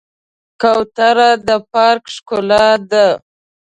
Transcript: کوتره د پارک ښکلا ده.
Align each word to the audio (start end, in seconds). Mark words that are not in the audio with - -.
کوتره 0.61 1.29
د 1.47 1.49
پارک 1.71 2.03
ښکلا 2.15 2.67
ده. 2.91 3.07